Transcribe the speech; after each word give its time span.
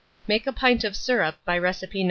Make 0.25 0.47
a 0.47 0.51
pint 0.51 0.83
of 0.83 0.95
syrup 0.95 1.35
by 1.45 1.59
recipe 1.59 1.99
No. 1.99 1.99